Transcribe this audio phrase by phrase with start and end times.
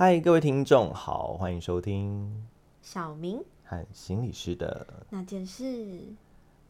[0.00, 2.26] 嗨，各位听众好，欢迎收听
[2.80, 6.00] 小明和心理师的，那件事，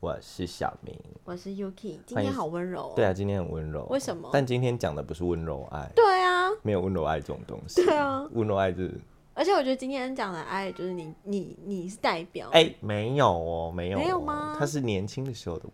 [0.01, 0.99] 我是小明。
[1.23, 2.93] 我是 Yuki，今天好温柔、哦。
[2.97, 3.87] 对啊，今天很温柔。
[3.89, 7.85] 为什么但今天讲的不是温柔爱，对啊，没有温柔爱这种东西。
[7.85, 9.01] 对啊，温柔爱是
[9.35, 15.69] 而且我觉得今天讲的爱，就是你你你是代表，哎、没有哦，没有、哦，没有吗他是年轻的时候的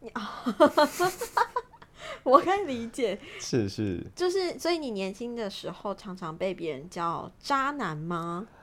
[0.00, 0.08] 我，
[2.30, 8.46] 我可以理解，是是，就是所以你年轻的时候常常被别人叫渣男吗？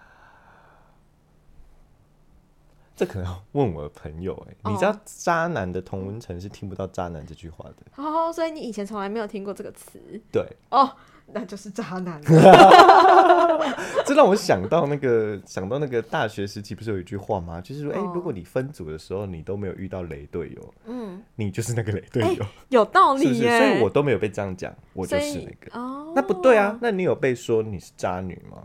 [2.95, 9.99] 这可能要问我的朋友哎、哦你知道渣男的同文层是听不到渣男这句话的，哦，所以你以前从来没有听过这个词。
[10.31, 10.93] 对，哦，
[11.33, 12.21] 那就是渣男。
[14.05, 17.61] 这让我想到那个想到那个大学时期不是有一句话吗？
[17.61, 22.45] 就是说，哎、哦如果你分组的时候你都没有遇到雷队友，嗯，你就是那个雷队哎友。
[22.69, 23.15] 有道？
[23.15, 23.57] 理耶。
[23.59, 25.79] 所以我都没有被这样讲，我就是那个。
[25.79, 28.63] 哦，那不对啊，，那你有被说你是渣女吗？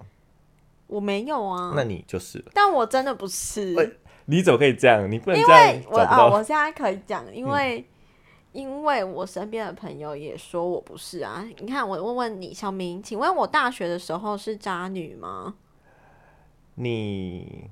[0.86, 1.72] 我没有啊。
[1.74, 2.44] 那你就是了。
[2.54, 3.74] 但我真的不是。
[3.74, 5.10] 喂你怎么可以这样？
[5.10, 7.84] 你不能因这样为我啊，我现在可以讲，因为、
[8.54, 11.44] 因为我身边的朋友也说我不是啊。
[11.58, 15.54] 你看，我问问你，小明，请问我大学的时候是渣女吗？
[16.76, 17.68] 你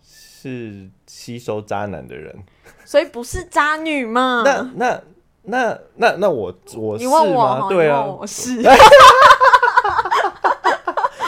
[0.00, 2.44] 是吸收渣男的人。
[2.84, 4.44] 所以不是渣女嘛？
[4.46, 5.02] 那那
[5.42, 7.68] 那那那我我是你问我吗？
[7.68, 8.04] 对啊。
[8.04, 8.62] 我是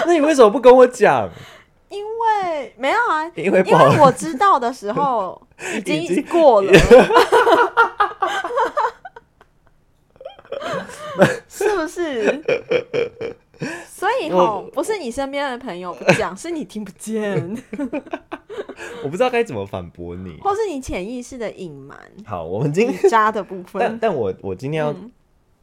[0.06, 1.28] 那你为什么不跟我讲？
[1.88, 5.40] 因为没有啊，因为因为我知道的时候
[5.84, 6.72] 已经过了，
[11.48, 12.44] 是不是？
[13.86, 17.56] 所以吼，不是你身边的朋友不讲， 是你听不见，
[19.02, 20.36] 我不知道该怎么反驳你。
[20.40, 21.96] 或是你潜意识的隐瞒
[22.26, 23.80] 好，我们今天渣的部分。
[23.80, 25.10] 但但我我今天要嗯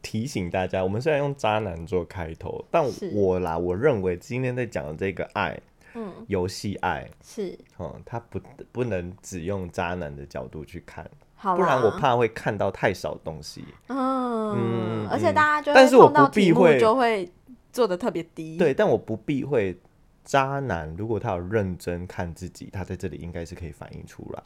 [0.00, 5.60] 提醒大家，我们虽然用渣男做开头，但我啦，我认为今天在讲的这个爱，
[5.94, 8.40] 嗯，游戏爱，是哦、它不
[8.72, 11.08] 不能只用渣男的角度去看，
[11.42, 13.64] 好，不然我怕会看到太少东西。
[13.88, 17.28] 嗯，嗯而且嗯大家就但是我不避讳就会
[17.72, 18.56] 做的特别低。
[18.56, 19.76] 对，但我不避讳
[20.24, 24.42] 渣男，如果他有认真看自己，他在这里应该是可以反映出来。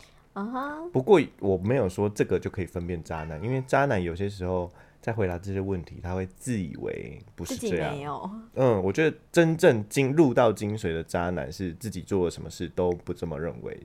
[0.91, 8.01] 不过我没有说这个就可以分辨渣男，因为渣男有些时候在回答这些问题，他会自以为不是这样没。
[8.01, 8.31] 有。
[8.55, 13.79] 嗯，我觉得真正精入到精髓的渣男是自己做了什么事都不这么认为。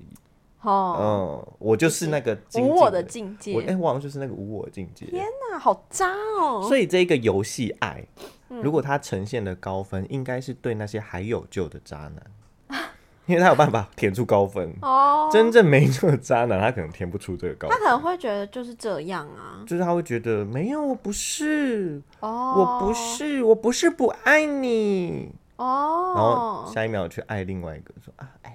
[0.61, 3.61] 哦，嗯，我就是那个无我的境界我。
[3.67, 5.05] 哎、我好像就是那个无我境界。
[5.07, 6.63] 天哪，好渣哦！
[6.67, 8.05] 所以这个游戏爱，
[8.49, 12.23] 嗯如果它呈现的高分，应该是对那些还有救的渣男，
[13.25, 14.71] 因为他有办法填出高分。
[14.81, 19.63] 哦，真正没救的渣男，他可能填不出这个高分，他可能会觉得就是这样啊。
[19.65, 28.51] 就是他会觉得没有，我不是，哦，我不是，我不是不爱你哦，然后哦，下一秒去爱另外一个，说啊 you。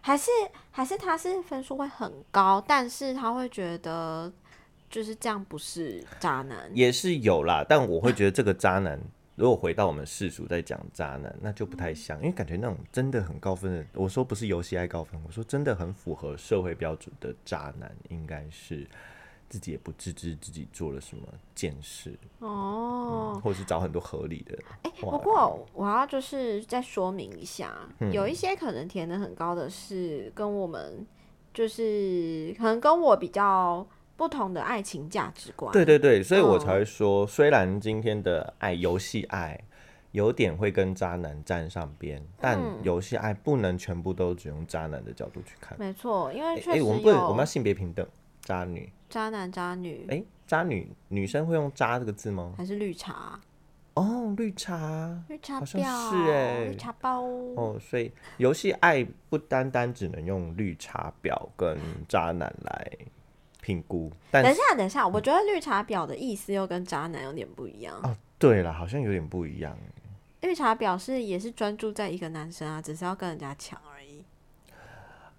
[0.00, 0.30] 还是
[0.70, 4.32] 还是他是分数会很高，但是他会觉得
[4.88, 6.70] 就是这样不是渣男。
[6.74, 8.98] 也是有啦，但我会觉得这个渣男，
[9.36, 18.86] 如果回到我们世俗在讲渣男，那就不太像，因为感觉那种真的很高分的，我说不是游戏爱高分，我说真的很符合社会标准的渣男，应该是
[19.50, 21.24] 自己也不自知自己做了什么
[21.54, 28.12] 贱事，哦，或者是找很多合理的哎、话不过我要就是再说明一下，嗯。
[28.12, 31.04] 有一些可能填的很高的是跟我们
[31.52, 33.84] 就是可能跟我比较
[34.16, 35.72] 不同的爱情价值观。
[35.72, 39.60] 对对对，所以我嗯才会说，虽然今天的爱游戏爱
[40.12, 45.76] 有点会跟渣男站上边，但嗯游戏爱不能全部都只用渣男的角度去看。
[45.76, 48.06] 没错，因为哎、确实我们不能，我们要性别平等，
[48.42, 48.92] 渣女。
[49.08, 52.54] 渣男渣女、哎、渣女女生会用“渣”这个字吗？
[52.56, 53.40] 还是绿茶，
[53.94, 55.20] 哦，绿茶。
[55.28, 57.22] 绿茶好像婊，是欸绿茶包。
[57.22, 61.76] 哦，所以游戏爱不单单只能用绿茶婊跟
[62.08, 62.88] 渣男来
[63.60, 67.98] 评估，但等一下，等一下，我觉得绿茶婊的意思又跟渣男有点不一样。
[68.04, 69.76] 哦，对了，好像有点不一样。
[70.42, 73.76] 绿茶婊是也是专注在一个男生啊，只是要跟人家抢。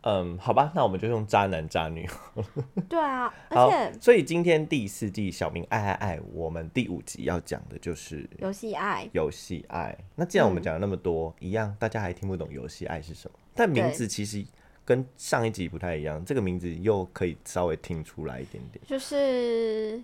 [0.04, 2.10] 嗯，好吧，那我们就用渣男渣女。
[2.90, 9.96] 对啊， 而且，所以今天第四季小明爱爱爱，我们第五集要讲的就是游戏爱，游戏爱。
[10.16, 14.44] 那既然我们嗯讲了那么多，一样大家还听不懂游戏爱是什么，但名字其实
[14.84, 18.84] 跟上一集不太一样，这个名字又可以稍微听出来一点点。
[18.88, 20.02] 就是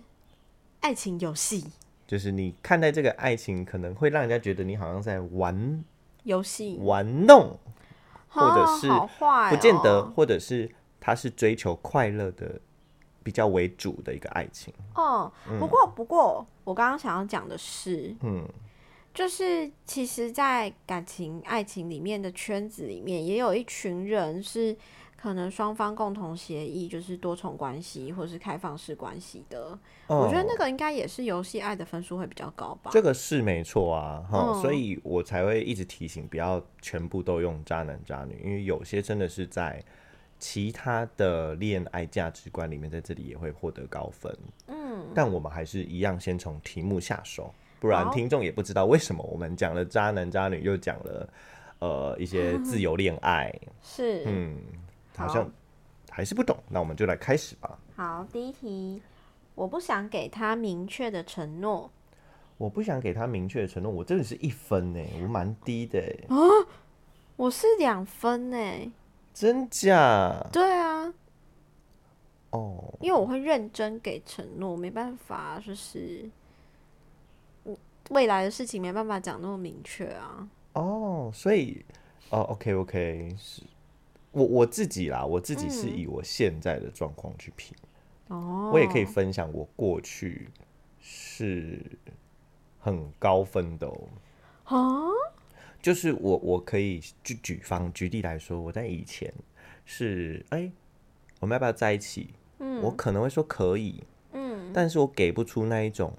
[0.80, 1.64] 爱情游戏
[2.06, 5.84] 就是你看待这个爱情，可能会让人家觉得你好像在玩
[6.22, 7.58] 游戏，玩弄，
[8.28, 8.88] 或者啊是
[9.50, 10.70] 不见得，或者是
[11.00, 12.60] 他是追求快乐的
[13.22, 14.72] 比较为主的一个爱情。
[14.94, 15.32] 哦。
[15.58, 18.46] 不过，不过，我刚刚想要讲的是，嗯，
[19.14, 24.76] 就是其实，在感情、爱情里面的圈子里面，也有一群人是
[25.20, 29.76] 可能双方共同协议，就是多重关系或是开放式关系的。
[30.06, 32.90] 我觉得那个应该也是游戏爱的分数会比较高吧。
[32.92, 39.82] 这个是没错啊，哈，嗯所以我才会一直提醒不要全部都用渣男渣女，因为有些真的是在
[40.38, 44.32] 其他的恋爱价值观里面，在这里也会获得高分。
[44.68, 51.28] 嗯，但我们还是一样先从题目下手，不然听众也不知道为什么我们讲了渣男渣女，又讲了
[51.80, 54.22] 呃一些自由恋爱，是。
[54.26, 54.58] 嗯，
[55.18, 55.50] 好好像
[56.10, 56.56] 还是不懂。
[56.68, 57.78] 那我们就来开始吧。
[57.96, 59.02] 好，第一题，
[59.54, 61.90] 我不想给他明确的承诺。
[62.56, 66.36] 我不想给他明确的承诺，我真的是一分呢，我蛮低的啊，
[67.36, 68.92] 我是两分呢。
[69.32, 70.44] 真假？
[70.52, 71.14] 对啊，
[72.50, 76.28] 哦，因为我会认真给承诺，没办法，就是
[77.64, 77.76] 嗯
[78.10, 80.48] 未来的事情没办法讲那么明确啊。
[80.72, 81.84] 哦，所以
[82.30, 83.62] 哦，OK OK，是
[84.32, 87.76] 我我自己啦，我自己是以我现在的状况去评，
[88.28, 90.48] 哦，我也可以分享我过去
[91.00, 91.80] 是
[92.78, 94.08] 很高分的哦。
[94.64, 94.76] 啊，
[95.80, 99.32] 就是我我可以举举方举例来说，我在以前
[99.84, 100.70] 是哎、
[101.40, 102.34] 我们要不要在一起？
[102.60, 104.02] 嗯我可能会说可以，
[104.32, 106.12] 嗯，但是我给不出那一种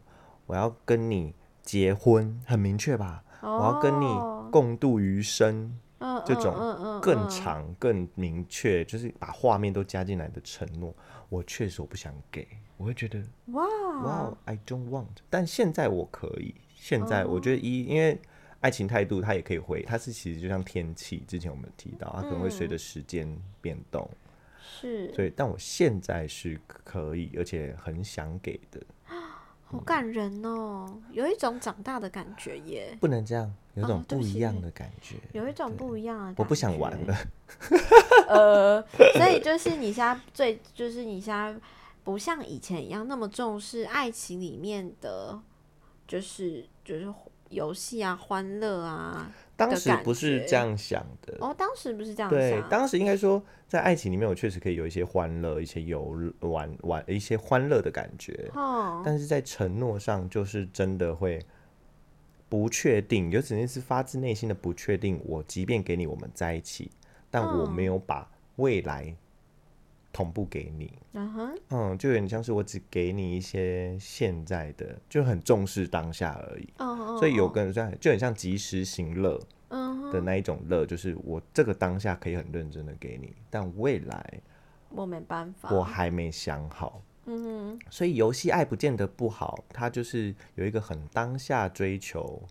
[0.46, 3.24] 我要跟你结婚，很明确吧？
[3.42, 5.80] 我要跟你哦共度余生，嗯
[6.25, 6.54] 这种
[7.01, 7.27] 更嗯。
[7.30, 10.94] 长、更明确，就是把画面都加进来的承诺，
[11.30, 13.66] 我确实我不想给，我会觉得哇。
[14.04, 15.07] 哇、i don't want。
[15.30, 18.18] 但现在我可以，现在我哦觉得一，因为
[18.62, 23.27] 爱情态度它也可以回，它是其实就像天气，之前我们提到，它可能会随着时间
[23.62, 24.10] 变动，
[24.62, 28.81] 是，所以但我现在是可以，而且很想给的，
[29.65, 35.16] 好感人哦，有一种长大的感觉耶，不能这样，有种哦对不一样的感觉。
[35.34, 36.44] 有一种不一样的感觉。
[36.44, 37.18] 我不想玩了，
[38.28, 38.81] 呃，
[39.18, 41.56] 所以就是你现在最，就是你现在
[42.04, 45.40] 不像以前一样那么重视爱情里面的，
[46.08, 47.08] 就是就是
[47.50, 49.31] 游戏啊、欢乐啊。
[49.56, 51.36] 当时不是这样想的。
[51.42, 61.46] 哦，当时不是这样对，当时应该说，在爱情里面，我确实可以有一些欢乐、一些游玩玩一些欢乐的感觉，哦，但是在承诺上，就是真的会
[62.50, 65.22] 不确定，有只是发自内心的不确定。
[65.24, 66.90] 我即便给你我们在一起，
[67.30, 69.16] 但我没有把未来
[70.12, 70.92] 同步给你。
[71.13, 76.68] 嗯哼，嗯，就有点像是我只给你一些现在的，就很重视当下而已。
[77.19, 84.42] 所以有嗯个人在就很像及时行乐嗯，的那一种乐，就是我这个当下可以很认真的给你，但未来
[84.90, 87.01] 我没办法，我还没想好。
[87.30, 92.42] 嗯哼，所以游戏爱不见得不好，它就是有一个很当下追求，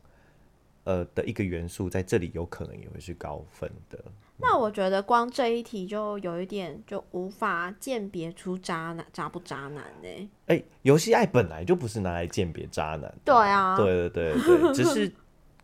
[0.84, 3.98] 呃的一个元素，在这里有可能也会是高分的。
[4.36, 15.12] 那我觉得光这一题就有一点就无法鉴别出渣男渣不渣男呢、哎、游戏爱本来就不是拿来鉴别渣男的，对啊，对对对对，只是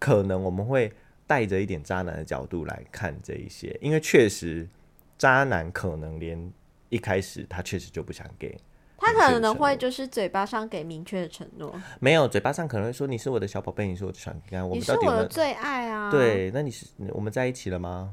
[0.01, 0.93] 可能我们会
[1.25, 4.69] 带着一点渣男的角度来看这一些，因为确实
[5.17, 6.53] 渣男可能连
[6.89, 8.59] 一开始他确实就不想给，
[9.05, 16.51] 他可能会就是嘴巴上给明确的承诺，没有嘴巴上可能会说你是我的小宝贝，你是我的小你看我你是们到底有没有我的最爱啊，，对？
[16.53, 18.11] 那你是我们在一起了吗？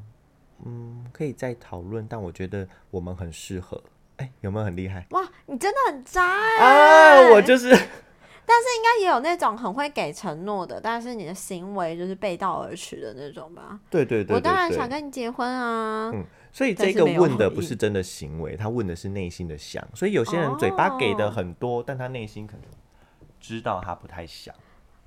[0.66, 3.82] 嗯，可以再讨论，但我觉得我们很适合。
[4.18, 5.08] 哎、有没有很厉害？
[5.10, 6.24] 哇，你真的很渣
[6.60, 7.70] 哎、啊，我就是
[8.46, 13.80] 但是应该也有那种很会给承诺的，但是你的行为就是背道而驰的那种吧？
[13.90, 19.86] 对对对对我当然想跟你结婚啊，嗯所以这个问的不是真的行为，他问的是内心的想。
[19.94, 22.66] 所以有些人嘴巴给的哦很多，但他内心可能
[23.40, 24.54] 知道他不太想。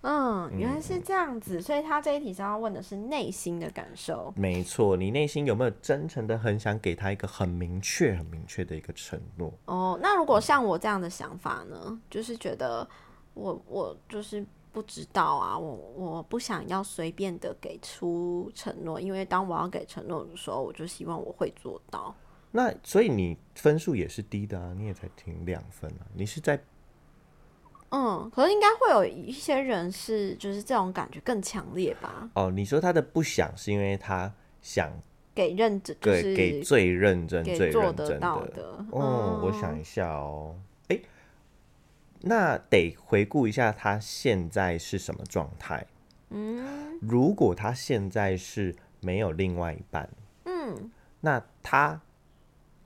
[0.07, 4.31] 嗯，原来是这样子，所以他这一题是要问的是内心的感受。
[4.37, 9.51] 没错，你内心有没有真诚的很想给他一个很明确、很明确的一个承诺？
[9.65, 12.87] 哦，那如果像我这样的想法呢，就是觉得
[13.33, 14.45] 我我就是
[14.75, 22.13] 不知道啊，我我不想要随便的给出承诺，因为当我要给承诺的时候，我就希望我会做到。
[22.51, 26.61] 那所以你分数也是低的啊，你也才停两分啊，你是在
[27.91, 34.93] 嗯，可是应该会有一些人是就是这种感觉更强烈吧，哦，你说他的不想是因为他想
[35.33, 40.74] 给认真就给、是给最认真、最做得认真到的哦，我嗯想一下哦，哎、
[42.27, 45.87] 那得回顾一下他现在是什么状态。
[46.31, 50.09] 嗯如果他现在是没有另外一半，
[50.45, 50.91] 嗯
[51.21, 52.01] 那他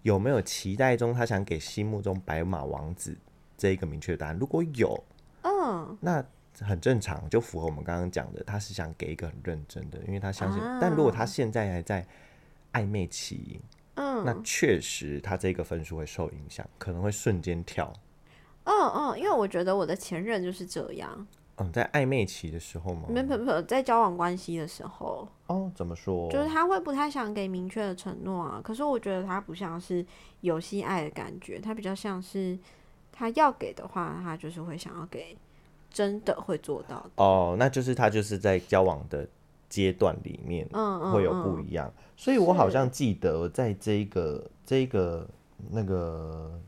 [0.03, 3.17] 有没有期待中他想给心目中白马王子
[3.57, 4.37] 这一个明确答案？
[4.39, 5.05] 如果有，
[5.43, 6.25] 嗯那
[6.61, 10.61] 很正常，就符合我们刚刚讲的，他是想给一个很认真的，因为他相信。
[10.81, 12.05] 但如果他现在还在
[12.73, 13.61] 暧昧期，
[13.95, 17.93] 嗯，那确实他这个分数会受影响，可能会瞬间跳。
[18.69, 21.27] 嗯嗯，因为我觉得我的前任就是这样。
[21.57, 23.09] 嗯，在暧昧期的时候吗？
[23.09, 25.27] 没没没，在交往关系的时候。
[25.47, 26.31] 哦，怎么说？
[26.31, 28.61] 就是他会不太想给明确的承诺啊。
[28.63, 30.05] 可是我觉得他不像是
[30.43, 32.57] 游戏爱的感觉，他比较像是
[33.11, 35.37] 他要给的话，他就是会想要给，
[35.91, 37.11] 真的会做到的。
[37.17, 39.27] 哦，那就是他就是在交往的
[39.69, 41.93] 阶段里面，嗯嗯，会有不一样。
[42.17, 45.27] 所以我好像记得在这个这个
[45.71, 46.61] 那个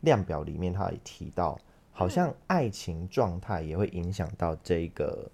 [0.00, 1.58] 量表里面，他也提到。
[1.92, 5.30] 好像爱情状态也会影响到这个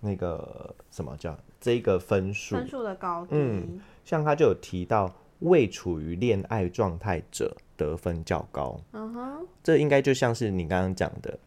[0.00, 3.30] 那个什么叫这个分数分数的高低。
[3.32, 8.78] 嗯，像他就有提到未处于恋爱状态者得分较高。
[8.92, 11.38] 嗯哼，这应该就像是你刚刚讲的，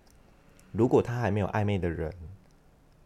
[0.72, 2.12] 如果他还没有暧昧的人。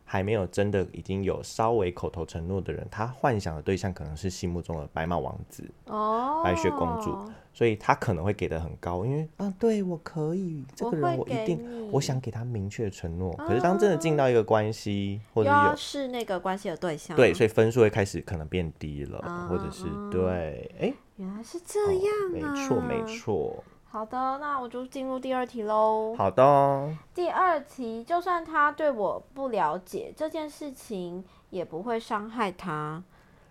[0.07, 13.33] 还没有真的已经有稍微口头承诺的人，他幻想的对象可能是心目中的白马王子哦，白雪公主，所以他可能会给的很高，因为啊，对我可以，这个人我一定，我想给他明确承诺。
[13.37, 23.63] 可是当真的进到一个关系，或者有是那个关系的对象，对，所以分数会开始可能变低了，或者是对，哎，原来是这样啊，没错没错。
[23.85, 26.13] 好的，那我就进入第二题喽。
[26.17, 26.93] 好的。
[27.13, 33.01] 第二题，就算他对我不了解这件事情，也不会伤害他。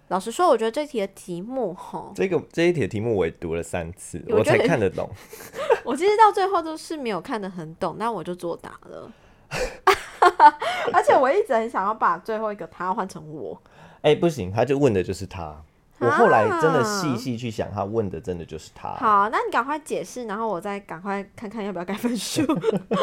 [0.08, 5.08] 老实说，我觉得这题的题目，吼，这个这一题的题目我也读了三次，我才看得懂。
[5.84, 9.10] 我其实到最后都是没有看得很懂，那我就作答了。
[10.92, 13.60] 而且我一直很想要把最后一个他换成我。
[14.02, 15.62] 哎，不行，他就问的就是他。
[16.00, 18.88] 我后来真的细细去想，他问的真的就是他。
[18.96, 22.42] 好，那你赶快解释，然后我再赶快看看要不要改分数。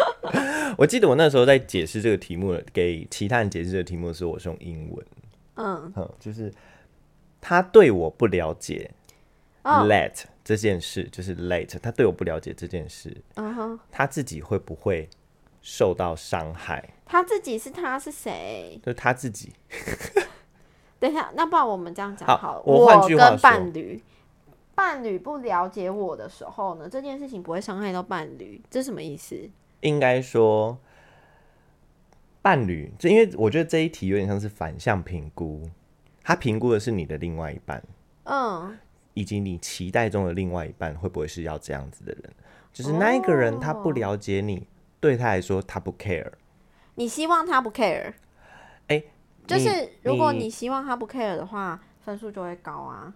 [0.77, 5.05] 我记得我那时候在解释这个题目，给其他人解释这个题目的时候，我是用英文。
[5.55, 6.51] 嗯，就是
[7.41, 8.91] 他对我不了解
[9.63, 15.10] ，let 这件事就是 late，他对我不了解这件事，嗯哼，他自己会不会
[15.62, 16.93] 受到伤害？
[17.05, 18.79] 他自己是他是谁？
[18.86, 19.51] 就是他自己。
[21.00, 22.62] 等一下，那不然我们这样讲好了。
[22.63, 24.01] 我换句话跟伴侣，
[24.75, 29.50] 伴侣不了解我的时候呢，这件事情不会伤害到伴侣，这什么意思？
[29.81, 30.77] 应该说，
[32.43, 35.67] 伴侣，这因为我觉得这一题有点像是反向评估，
[36.23, 37.83] 他评估的是你的另外一半，
[38.23, 38.77] 嗯，
[39.13, 42.23] 以及你期待中的另外一半会不会是要这样子的人？
[42.73, 44.67] 就是那一个人他不了解你，
[44.99, 46.31] 对他来说他不 care，
[46.95, 48.13] 你希望他不 care，
[48.87, 49.03] 哎。
[49.47, 53.11] 就是如果你希望他不 care 的话，分数就会高啊。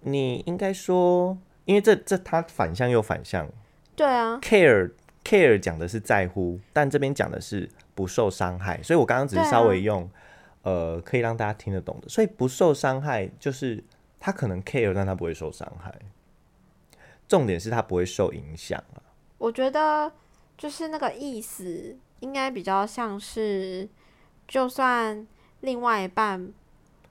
[0.00, 3.48] 你应该说，因为这这他反向又反向。
[3.94, 4.90] 对啊，care
[5.24, 10.10] care 讲的是在乎，但这边讲的是不受伤害，所以我刚刚只是稍微用
[10.62, 12.08] 呃可以让大家听得懂的。
[12.08, 13.82] 所以不受伤害就是
[14.18, 15.94] 他可能 care，但他不会受伤害。
[17.28, 19.02] 重点是他不会受影响啊。
[19.38, 20.12] 我觉得
[20.58, 23.88] 就是那个意思，应该比较像是。
[24.48, 25.24] 就算
[25.60, 26.52] 另外一半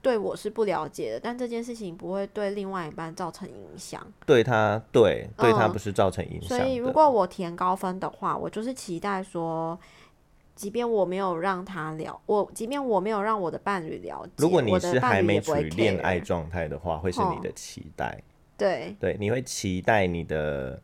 [0.02, 4.06] 对我是不了解的，但这件事情不会对另外一半造成影响。
[4.26, 6.58] 对他，对对他不是造成影响。
[6.58, 9.80] 所以如果我填高分的话，我就是期待说，
[10.60, 18.22] 即便我没有让他了，我即便我没有让我的伴侣了解，如果你是还没处于恋爱状态的话，会是你的期待。
[18.58, 20.80] 对对，你会期待你的。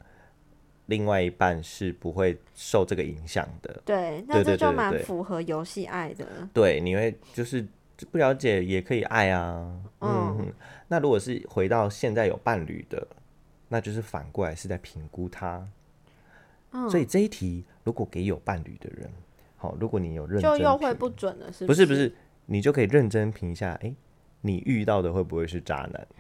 [0.87, 6.25] 另外一半是不会受这个影响的，对，那这就蛮符合游戏爱的。
[6.55, 7.67] 对，你会就是
[8.13, 9.69] 不了解也可以爱啊，
[10.01, 10.55] 嗯。
[10.87, 13.05] 那如果是回到现在有伴侣的，
[13.67, 15.69] 那就是反过来是在评估他。
[16.71, 19.11] 嗯，所以这一题如果给有伴侣的人，
[19.67, 21.85] 好，如果你有认就又会不准了，是不是？
[21.85, 22.15] 不是，
[22.47, 23.93] 你就可以认真评一下，哎，
[24.43, 26.07] 你遇到的会不会是渣男？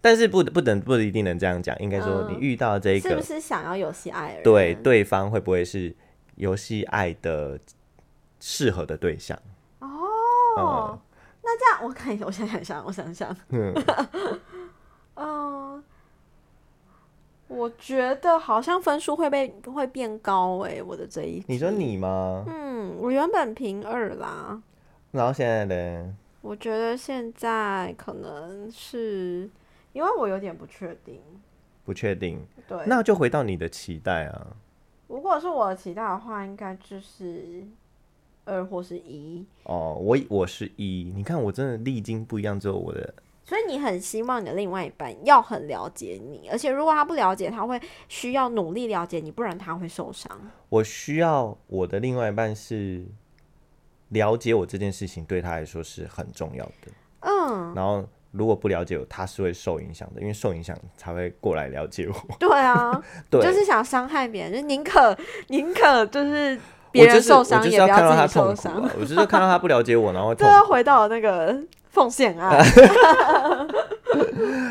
[0.00, 4.40] 但是不不等不一定能这样讲，应该说你遇到这个是不是想要游戏爱？
[4.42, 5.94] 对，对方会不会是
[6.34, 7.58] 游戏爱的
[8.40, 9.38] 适合的对象？
[9.78, 10.98] 哦，
[11.42, 13.72] 那这样我看一下，我想想想，我想想，嗯，
[15.14, 15.84] 嗯，
[17.54, 22.44] 我觉得好像分数会被会变高哎，我的这一你说你吗？
[22.48, 24.60] 嗯，我原本评二啦，
[25.10, 26.16] 然后现在呢？
[26.40, 29.48] 我觉得现在可能是
[29.92, 31.20] 因为我有点不确定，
[31.84, 34.46] 不确定，对，那就回到你的期待啊。
[35.06, 37.64] 如果是我的期待的话，应该就是
[38.44, 39.46] 二或是一。
[39.64, 50.30] 哦，我我是一，你看我真的历经不一样之后，我的所以你很希望你的另外一半要很了解你，而且如果他不了解，他会需要努力了解你，不然他会受伤。
[50.68, 53.04] 我需要我的另外一半是
[54.10, 62.14] 了解我这件事情对他来说是很重要的，嗯，然后如果不了解我，他是会受影响的，因为受影响才会过来了解我。
[62.38, 65.16] 对啊，对，就是想伤害别人，就宁可
[65.48, 66.58] 宁可就是
[66.92, 68.90] 别人受伤，我就是也不要看到他要自己受伤。
[69.00, 71.58] 我就是看到他不了解我，然后这痛要回到那个
[71.90, 72.62] 奉献啊。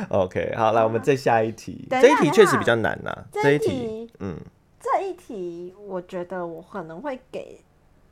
[0.10, 1.88] OK，好，来我们再下一题。
[1.90, 4.38] 这一题确实比较难呐、这这一题，嗯，
[4.80, 7.60] 这一题，我觉得我可能会给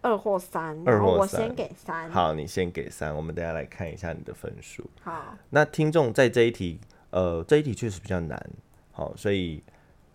[0.02, 2.10] 二或三，二然后我或三先给三。
[2.10, 4.84] 好，你先给三，我们等一下来看一下你的分数。
[5.04, 6.80] 好，那听众在这一题，
[7.12, 8.42] 呃，这一题确实比较难，
[8.92, 9.62] 好，所以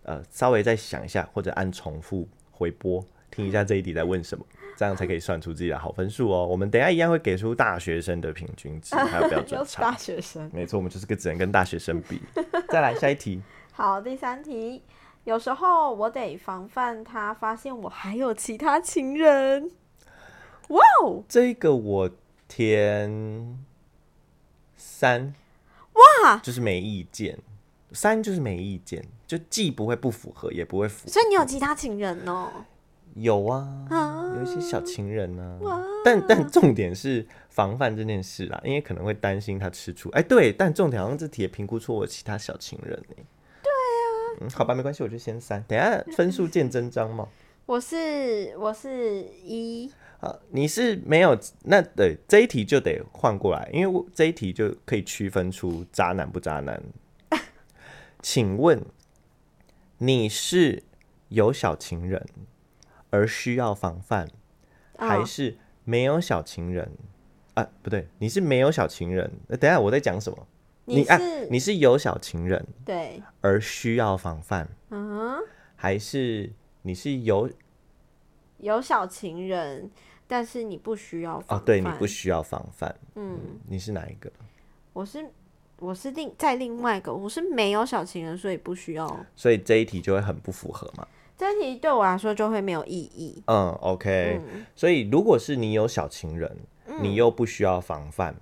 [0.02, 4.44] 呃，稍微再想一下，或者按重复回播听一下这一题在问什么，
[4.76, 6.46] 这样才可以算出自己的好分数哦。
[6.46, 9.96] 我们等一下一样会给出大学生的平均值， 还有标准又是大。
[9.96, 10.48] 学生。
[10.52, 12.20] 没错，我们就是个只能跟大学生比。
[12.68, 14.82] 再来下一题，好，第三题，
[15.24, 19.70] 有时候我得防范他发现我还有其他情人。
[20.68, 22.10] 哇哦，这个我
[22.46, 23.58] 填
[24.76, 25.34] 三，
[26.22, 27.38] 哇，就是没意见。
[27.92, 31.12] 三就是没意见，就既不会不符合，也不会符合。
[31.12, 32.50] 所以你有其他情人哦？
[33.14, 34.34] 有啊，啊。
[34.36, 35.60] 有一些小情人呢、
[36.04, 40.10] 但但重点是防范这件事啦，因为可能会担心他吃醋。
[40.10, 43.14] 哎、对，但重点好像这题也评估出我其他小情人呢、
[43.62, 47.28] 对啊，嗯，好吧，没关系，我就先三，等下分数见真章嘛。
[47.66, 56.82] 我是我是一，好，你是没有那对这一题就得换过来，因为我这一题就可以区分出渣男不渣男。
[58.20, 58.84] 请问
[59.98, 60.82] 你是
[61.28, 62.26] 有小情人
[63.14, 64.28] 而需要防范，
[64.98, 66.90] 还哦是没有小情人？
[67.54, 69.30] 啊，不对，你是没有小情人。
[69.46, 70.38] 呃等下我在讲什么？
[70.40, 70.46] 啊
[70.86, 75.44] 你是，你是有小情人对，而需要防范，嗯哼，
[75.76, 77.48] 还是你是有
[78.58, 79.88] 有小情人，
[80.26, 81.62] 但是你不需要防哦？
[81.64, 82.92] 对，你不需要防范。
[83.14, 84.30] 嗯，你是哪一个？
[84.92, 85.24] 我是
[85.78, 89.24] 我是另在另外一个，我是没有小情人，所以不需要。
[89.36, 91.06] 所以这一题就会很不符合嘛。
[91.36, 93.42] 这题对我来说就会没有意义。
[93.46, 94.40] 嗯，OK，、
[94.76, 96.56] 所以如果是你有小情人，
[97.00, 98.36] 你又不需要防范，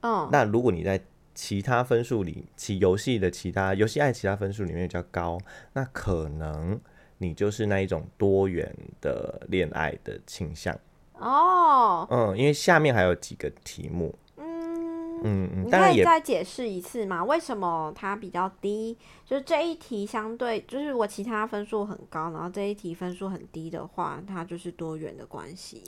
[0.00, 1.00] 嗯，那如果你在
[1.34, 5.36] 其他分数里，其游戏的其他游戏爱其他分数里面比较高，
[5.72, 6.80] 那可能
[7.18, 10.78] 你就是那一种多元的恋爱的倾向。
[11.18, 14.14] 哦，嗯，因为下面还有几个题目，
[15.22, 17.22] 嗯，你可以再解释一次吗？
[17.22, 18.96] 为什么它比较低？
[19.24, 25.82] 就是这一题相对，就是我其他分数很高，然后这一题分数很低的话，它就是多元的关系。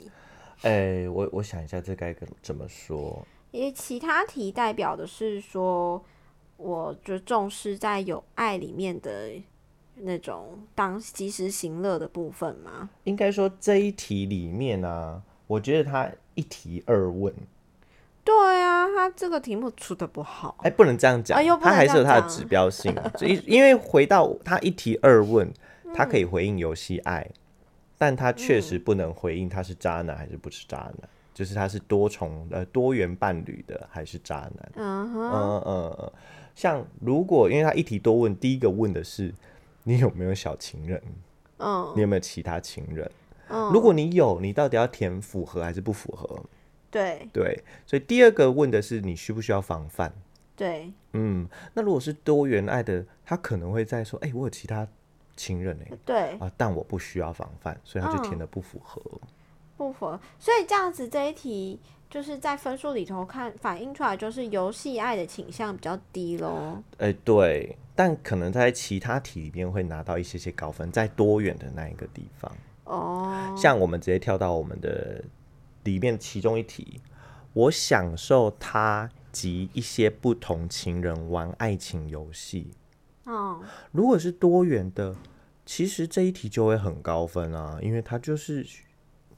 [0.63, 3.25] 哎、我我想一下这该怎怎么说？
[3.51, 6.03] 因为其他题代表的是说，
[6.57, 9.31] 我就重视在有爱里面的
[9.95, 12.89] 那种当及时行乐的部分吗。
[13.03, 17.33] 应该说这一题里面啊，我觉得它一题二问，
[18.27, 20.57] 对啊，他这个题目出的不好。
[20.63, 22.93] 哎、不能这样讲，哎呦不能它还是有他的指标性。
[23.17, 25.49] 所以，因为回到他一提二问，
[25.93, 27.25] 他可以回应游戏爱，
[27.97, 34.71] 但他确实不能回应他是渣男还是不是渣男，就是他是多重呃多元伴侣的还是渣男。
[34.75, 36.11] 嗯，嗯嗯嗯，
[36.53, 39.33] 像如果因为他一提多问，第一个问的是
[39.83, 41.01] 你有没有小情人，
[41.59, 43.09] 嗯你有没有其他情人？
[43.47, 46.37] 嗯，如果你有，你到底要填符合还是不符合？
[46.89, 50.13] 对对，所以第二个问的是你需不需要防范。
[50.55, 54.87] 对，嗯，那如果是多元爱的，他可能会在说，哎、我有其他
[55.35, 59.01] 情人哎、对，啊，但我不需要防范，所以他就填嗯的不符合。
[59.77, 60.19] 不符合。
[60.39, 66.81] 所以这样子这一题就是在分数里头看反映出来，就是游戏爱的倾向比较低喽。
[66.97, 72.51] 哎、对，但可能在其他题里面会拿到一些些高分，在多元的那一个地方。
[72.85, 75.23] 哦，像我们直接跳到我们的
[75.87, 76.99] 里面其中一题，
[77.53, 82.71] 我享受他及一些不同情人玩爱情游戏。
[83.23, 83.61] 哦，
[83.93, 85.15] 如果是多元的，
[85.65, 88.67] 其实这一题就会很高分啊，因为他就是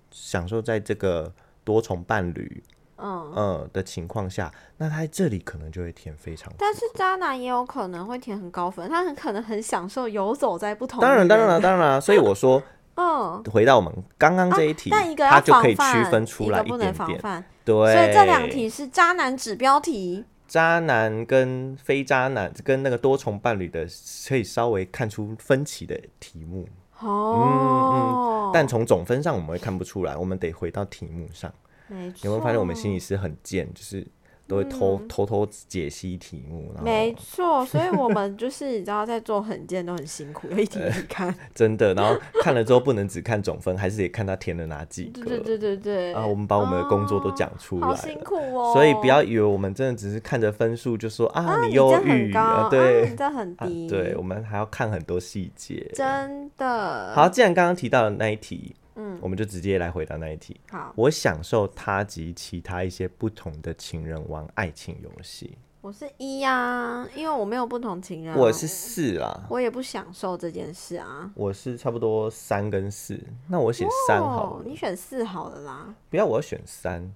[0.10, 1.32] 享受在这个
[1.64, 2.64] 多重伴侣，
[2.98, 6.52] 嗯嗯的情况下，那他在这里可能就会填非常。
[6.58, 11.00] 但是渣男也有可能会填很高分，他很可能很享受游走在不同。
[11.00, 12.62] 当然，当然了，，当然了，所以我说，
[13.00, 17.46] 嗯，回到我们刚刚这一题，但一个要它就可以区分出来一点点。
[17.64, 20.26] 对，所以这两题是渣男指标题。
[20.50, 23.88] 渣男跟非渣男跟那个多重伴侣的，
[24.28, 26.68] 可以稍微看出分歧的题目，
[27.00, 31.50] 哦，但从总分上我们会看不出来，我们得回到题目上。
[31.88, 34.06] 没错，你会发现我们心理师很贱，就是
[34.50, 41.34] 都会偷、偷偷解析题目，然没后错，所以我们就是你知道，在做横件都很辛苦，要一题一题看。
[41.54, 45.24] 真的，然后看了之后不能只看总分，还是得看他填了哪几个。
[45.24, 46.14] 对对对对对。
[46.14, 48.74] 啊，我们把我们的工作都讲出来了，好辛苦哦。
[48.74, 53.88] 所以不要以为我们真的只是看着分数就说啊啊，你忧这很郁高，啊，对啊，你这很 啊低。
[53.88, 55.92] 对，我们还要看很多细节。
[55.94, 57.14] 真的。
[57.14, 60.60] 好，既然刚刚提到的那一题，嗯，我们就直接来回答那一题。
[60.70, 65.58] 好，我享受他及其他一些不同的情人玩爱情游戏。
[65.80, 68.38] 我是一呀，因为我没有不同情人啊。
[68.38, 71.32] 我是四啦，我也不享受这件事啊。
[71.34, 73.18] 我是差不多三跟四。
[73.48, 75.96] 那我写三好了，哦你选四好了啦。
[76.10, 77.10] 不要我要选三？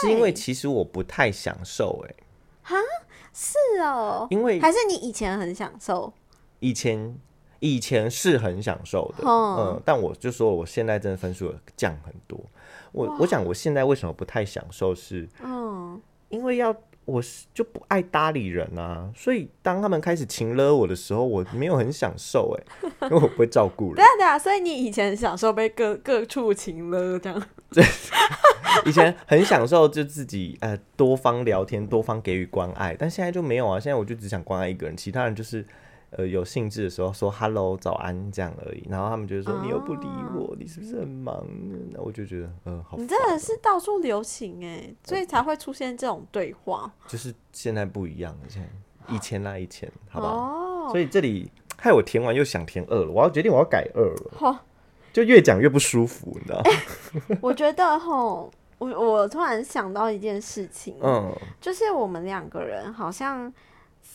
[0.00, 2.14] 是因为其实我不太享受哎、
[3.32, 6.12] 是哦，因为还是你以前很享受？
[6.60, 7.18] 以前
[7.62, 12.38] 以前是很享受的，嗯嗯，但我就说我现在真的分数降很多。
[12.90, 23.94] 我我想我现在为什么不太享受是，嗯，因为要我是就不爱搭理人啊，所以当他们开始情勒我的时候，我没有很享受哎、 因为我不会照顾人。
[23.94, 27.42] 对啊对啊，所以你以前享受被各各处情勒这样。
[28.84, 33.78] 以前很享受就自己呃多方聊天，多方给予关爱，但现在就没有啊。
[33.78, 35.64] 现在我就只想关爱一个人，其他人就是
[36.16, 38.86] 呃有兴致的时候说 “hello” 早安这样而已。
[38.88, 41.44] 然后他们就会说、你又不理我，你是不是很忙？
[41.90, 46.92] 那我就觉得呃好你真的是到处留情哎，所以才会出现这种对话。
[47.06, 50.36] 就是现在不一样了，现在以前那以前，好不好？
[50.36, 54.56] 哦，所以这里害我填完又想填二了，我要决定我要改二了，嚯
[55.12, 56.62] 就越讲越不舒服，你知道？
[57.42, 63.52] 我觉得吼，我我突然想到一件事情，嗯，就是我们两个人好像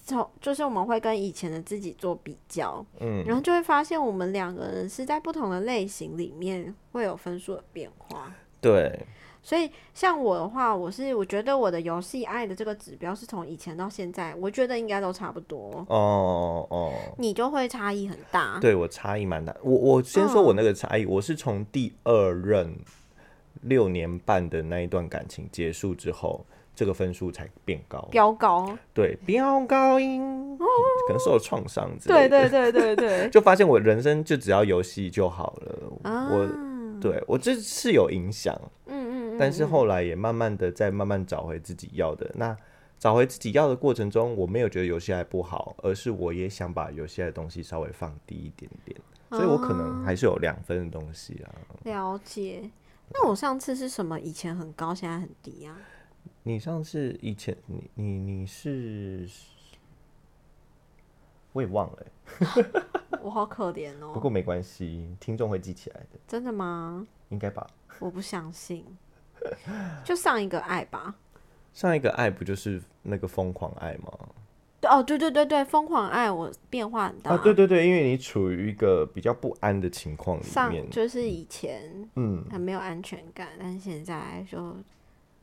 [0.05, 8.33] 从，就是我们会跟以前的自己做比较，嗯然后就会发现我们两个人是在不同的类型里面会有分数的变化。
[8.59, 9.05] 对，
[9.41, 15.85] 所以像我的话，我是我觉得我的游戏爱的这个指标是从以前到现在，我觉得应该都差不多。
[15.89, 16.91] 哦哦。
[17.17, 18.59] 你就会差异很大。
[18.59, 19.55] 对我差异蛮大。
[19.61, 22.75] 我我先说我那个差异，我是从第二任
[23.61, 26.45] 六年半的那一段感情结束之后，
[26.77, 27.99] 这个分数才变高。
[28.11, 30.21] 飙高，对，飙高音，
[31.07, 32.49] 可能受了创伤之对类的。
[32.49, 35.91] 对对对对， 就发现我人生就只要游戏就好了。
[36.03, 36.47] 啊，我
[37.01, 42.29] 对我这是有影响，嗯嗯嗯，但是后来也慢慢的在慢慢找回自己要的。
[42.35, 42.55] 那
[42.99, 48.95] 找回自己要的过程中，我没有觉得游戏爱不好，而是我也想把游戏爱的东西稍微放低一点点，
[49.31, 51.49] 所以我可能还是有两分的东西啊。
[51.85, 52.69] 了解。
[53.09, 54.19] 那我上次是什么？
[54.19, 55.75] 以前很高，现在很低啊？
[56.47, 59.27] 你上次以前你你你是，
[61.51, 62.07] 我也忘了
[62.39, 62.81] 欸、
[63.21, 64.21] 我好可怜哦不哦。
[64.21, 67.05] 过没关系，听众会记起来的，真的吗？
[67.27, 67.67] 应该吧。
[67.99, 68.85] 我不相信。
[70.05, 71.13] 就上一个爱吧。
[71.73, 74.09] 上一个爱不就是那个疯狂爱吗？
[74.79, 77.31] 对哦，对对对对，疯狂爱我变化很大。
[77.31, 84.73] 啊，对对对，因为你处于一个比较不安的情况里上面，就是以前嗯，很没有安全感，但是现在就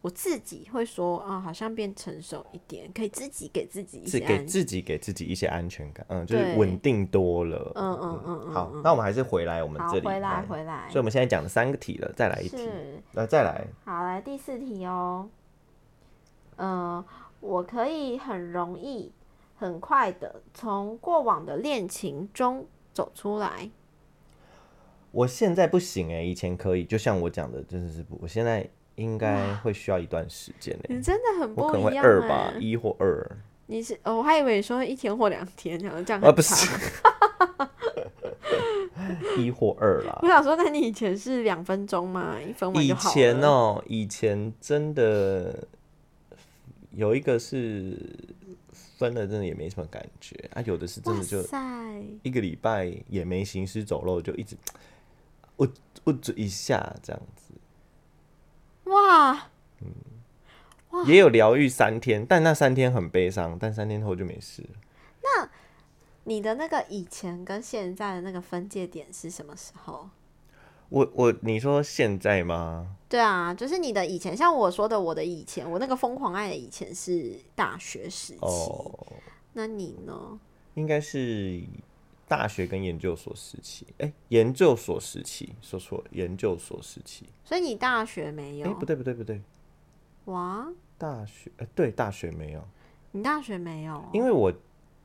[0.04, 4.26] 我自己会说，啊、好像变成熟一点，可以自己给自己一些安。
[4.36, 7.72] 给自己给自己一些安全感，嗯，就是对稳定多了。
[7.74, 15.26] 嗯嗯嗯嗯好，那我们还是回来我们好，这里，回来来回来所以，我们现在讲了三个题了，再来一题，是那再来，好来第四题哦。
[16.56, 17.02] 嗯、
[17.40, 19.10] 我可以很容易、
[19.56, 23.70] 很快的从过往的恋情中走出来。
[25.12, 36.68] 我现在不行哎、以前可以，就像我讲的，真的是不，我现在应该会需要一段时间哎、你真的很我可能会不一样二吧，哎一或二，你是、哦我还以为你说一天或两天，然后这样啊不是。
[39.36, 40.16] 一或二啦。
[40.22, 42.36] 我想说，那你以前是两分钟吗？
[42.40, 43.14] 一分完以就好了。
[43.14, 45.66] 前哦、以前真的
[46.92, 47.98] 有一个是
[48.96, 51.42] 分了，真的也没什么感觉啊，有的是真的就，
[52.22, 54.56] 一个礼拜也没行尸走肉，就一直
[55.56, 55.68] 我
[56.04, 57.43] 我嘴一下这样子，
[58.84, 59.48] 哇，
[61.06, 64.68] 也有疗愈三天，但那三天很悲伤，但三天后就没事了。
[66.26, 70.08] 你的那个以前跟现在的那个分界点是什么时候？
[70.88, 72.96] 我我你说现在吗？
[73.10, 78.38] 对啊，就是你的以前，像我说的，我的以前，我那个疯狂爱的以前是大学时期。
[78.40, 78.90] 哦，
[79.52, 80.38] 那你呢？
[80.74, 81.62] 应该是
[82.26, 83.86] 大学跟研究所时期。
[83.98, 87.26] 哎、研究所时期说错了，研究所时期。
[87.44, 88.74] 所以你大学没有哎、有？
[88.74, 89.40] 不对不对不对，
[90.26, 92.64] 哇，大学哎、对大学没有，
[93.12, 94.02] 你大学没有？
[94.12, 94.52] 因为我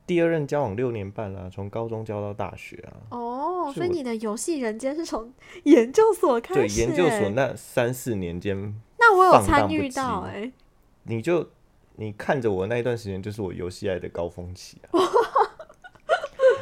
[0.06, 2.96] 第二任交往六年半啦，从高中交到大学啊。
[3.10, 5.32] 哦，所以你的游戏人间是从
[5.64, 8.56] 研究所开始对，始、研究所欸那三四年间，
[8.98, 10.52] 那我有参与到羁哎、
[11.04, 11.50] 你就
[11.96, 14.98] 你看着我那一段时间，就是我游戏爱的高峰期啊。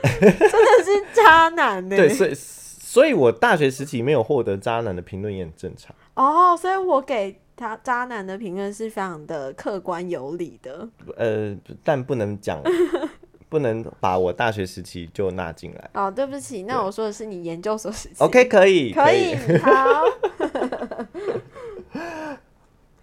[0.02, 1.96] 真的是渣男呢。
[1.96, 5.94] 对，所以所以我大学时期没有获得渣男的评论也很正常。
[6.14, 10.88] 哦，所以我给他渣男的评论是非常的客观有理的。
[11.16, 12.62] 呃，但不能讲，
[13.48, 15.90] 不能把我大学时期就纳进来。
[15.94, 18.14] 哦，对不起，那我说的是你研究所时期。
[18.18, 20.04] OK，可以，可以，好，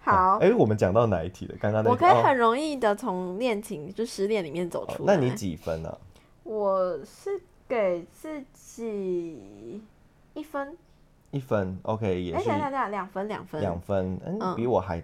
[0.00, 1.54] 好，哎、我们讲到哪一题了？
[1.60, 5.16] 刚刚那我可以哦很容易的从恋情就失恋里面走哦出来。
[5.16, 5.98] 那你几分呢、啊？
[6.56, 7.38] 我是
[7.68, 9.82] 给自己
[10.32, 10.74] 一分，
[11.32, 13.60] 一分，OK，也哎，是等一下等，两分两分。
[13.60, 15.02] 两分，嗯，嗯比我还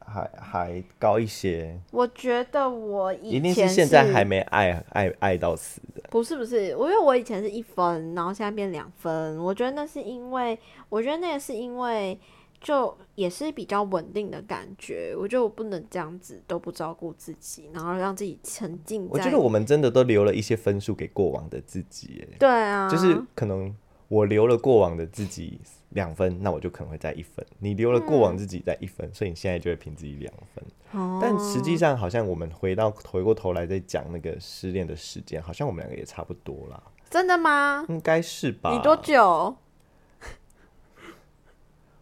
[0.00, 1.78] 还还高一些。
[1.92, 6.02] 我觉得我以前一定是现在还没爱爱爱到死的。
[6.10, 9.38] 不是不是，我因为我以前是一分，然后现在变两分。
[9.38, 12.18] 我觉得那是因为，我觉得那个是因为，
[12.60, 15.14] 就也是比较稳定的感觉。
[15.18, 19.08] 我觉得我不能这样子都不照顾自己，然后让自己沉浸在。
[19.10, 23.74] 我觉得我们真的都留了一些分数给过往的自己，哎，对啊，就是可能
[24.08, 30.64] 我留了过往的自己两分，那我就可能会在一分；你留了过往自己在一分，所以你现在就会评自己两分。
[30.92, 37.84] 哦，但实际上，好像我们回到回过头来再讲那个失恋的时间，好像我们两个也差不多啦，真的吗？
[37.88, 38.72] 应该是吧？
[38.72, 39.56] 你多久？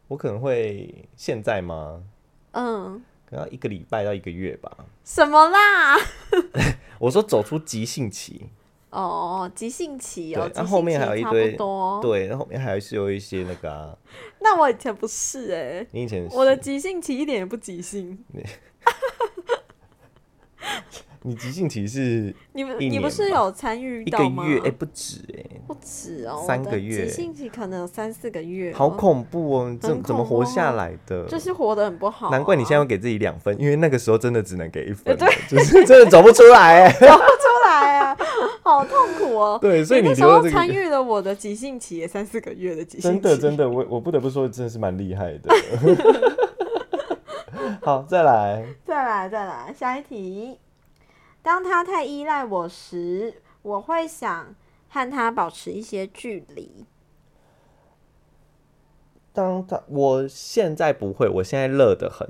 [0.08, 2.02] 我可能会现在吗？
[2.52, 4.76] 嗯，可能要一个礼拜到一个月吧。
[5.04, 5.96] 什么啦？
[6.98, 8.46] 我说走出急性期，
[8.90, 11.56] 哦，急性期哦，那、急后面还有一堆。
[12.02, 13.96] 对，那后后面还是有一些那个、啊，
[14.40, 18.18] 那我以前不是哎、你以前我的急性期一点也不急性。
[21.22, 24.18] 你 急性期是你们你不是有参与一个？
[24.46, 25.37] 月，哎、不止哎、
[26.26, 29.68] 哦，三个月急性期可能有三四个月、好，恐怖哦！
[29.70, 31.24] 你怎很怎么活下来的？
[31.26, 36.92] 就是活得很不好、啊难怪你现在会给自己两分，因为那个时候真的只能给一分，对就是 真的走不出来哎。
[37.00, 38.16] 走不出来啊，
[38.62, 39.58] 好痛苦哦。
[39.60, 45.54] 对，所以你那时候参与了我的急性期，也三四个月的急性期，真的真的，我我不得不说，真的是蛮厉害的。
[47.82, 50.58] 好，再来，再来再来，下一题。
[51.42, 54.54] 当他太依赖我时，我会想
[54.88, 56.84] 和他保持一些距离。
[59.32, 62.28] 当他我现在不会，我现在乐得很。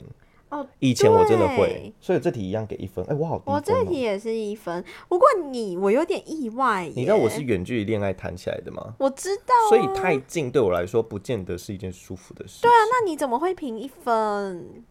[0.51, 3.05] 哦，以前我真的会，所以这题一样给一分。
[3.05, 3.38] 哎、我好。
[3.44, 6.92] 我这题也是一分，不过你我有点意外耶。
[6.97, 8.94] 你知道我是远距离恋爱谈起来的吗？
[8.99, 12.62] 我知道、啊，所以太近对我来说，不见得是一件舒服的事。
[12.62, 14.85] 对啊，那你怎么会评一分？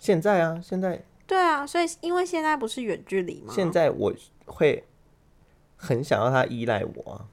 [0.00, 3.52] 现在啊，现在对啊，所以因为现在不是远距离吗？
[3.54, 4.12] 现在我
[4.46, 4.82] 会
[5.82, 7.24] 很想要他依赖我啊，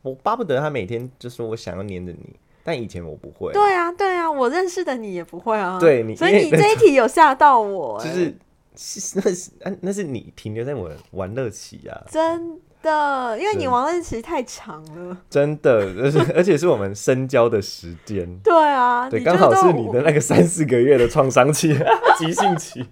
[0.00, 2.34] 我巴不得他每天就说我想要黏着你，
[2.64, 5.78] 但以前我不会，对啊，对啊，我认识的你也不会啊。
[5.78, 8.34] 对你所以你这一题有吓到我、 哎就是
[8.76, 15.14] 是那是啊那是你停留在我玩乐期啊，真的，因为你玩的期太长了。
[15.28, 18.26] 真的，而且 而且是我们深交的时间。
[18.42, 21.76] 对啊，对，你刚好是你的那个三四个月的创伤期、
[22.16, 22.86] 急性期。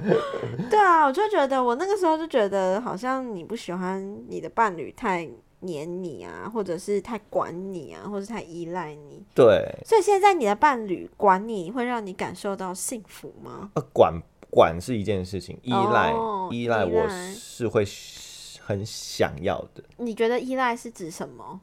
[0.70, 5.28] 对啊，我就觉得我那个时候就觉得好像你不喜欢你的伴侣太
[5.60, 9.22] 黏你啊，或者是太管你啊，或者是太依赖你。
[9.34, 13.70] 对，所以现在你的伴侣管你会让你感受到幸福吗？
[13.74, 17.84] 呃，管管是一件事情，依赖、哦依赖我是会
[18.60, 19.84] 很想要的。
[19.98, 21.60] 你觉得依赖是指什么？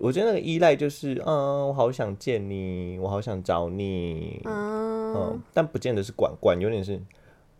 [0.00, 7.00] 我觉得那个依赖就是，嗯，我好想见你，我好想找你，嗯，嗯，但不见得是管管，有点是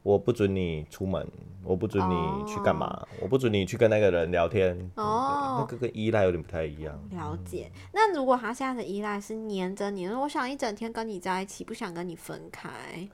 [0.05, 1.27] 我不准你出门，
[1.65, 6.95] 我不准你去干嘛，我不准你去跟那个人聊天，哦那个跟依赖有点不太一样。
[7.11, 7.73] 了解。
[7.95, 13.09] 那如果他现在的依赖是黏着你，我想一整天跟你在一起，不想跟你分开，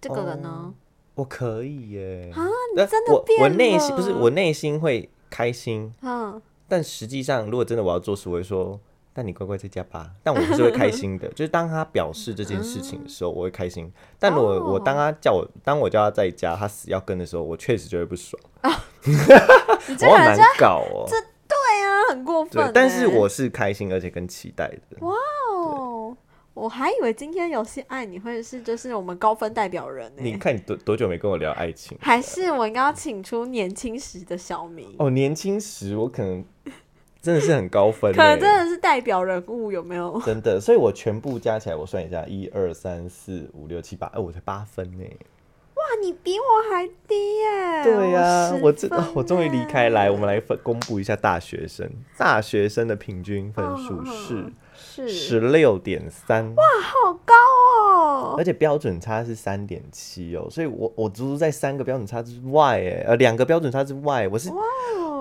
[0.00, 0.72] 这个人呢？
[1.16, 8.80] 我可以耶，啊，但你真的我我内心不是我内心会开心，嗯，但实际上如果真的我要做事，我会说。
[9.18, 11.26] 但你乖乖在家吧， 但我是会开心的。
[11.34, 13.92] 就是当他表示这件事情的时候，我会开心。
[14.16, 18.40] 但我、哦我当他叫我，当我叫他在家，他死要跟的时候，我确实就会不爽。
[19.88, 21.04] 你这我好难搞哦。
[21.08, 25.04] 这对啊，很过分欸。，但是我是开心而且跟期待的。
[25.04, 25.12] 哇
[25.52, 26.16] 哦，
[26.54, 31.98] 我还以为今天游戏爱你会是就是我们高分代表人呢、你看你多多久没跟我聊爱情？
[32.00, 36.44] 还是我应该要请出年轻时的小明，哦，年轻时我可能
[37.28, 40.18] 真的是很高分欸，可能真的是代表人物，有没有？
[40.24, 45.04] 真的，所以我全部加起来，我算一下，一二三四五六七八，哎，我才八分呢。
[45.74, 47.84] 哇，你比我还低耶！
[47.84, 51.86] 对呀、我这这我终于离开来，我们来分公布一下大学生，
[52.16, 57.34] 大学生的平均分数是是十六点三，哇好高
[57.92, 58.34] 哦。
[58.38, 64.48] 而且标准差是三点七哦，所以我我足足在三个标准差之外，哎，呃，两个标准差之外，我是